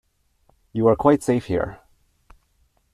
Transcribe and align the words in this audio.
You 0.73 0.87
are 0.87 0.95
quite 0.95 1.21
safe 1.21 1.45
here. 1.45 1.79